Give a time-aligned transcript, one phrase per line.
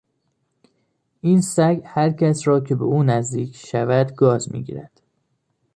[1.21, 5.01] این سگ هر کس را که به او نزدیک شود گاز میگیرد.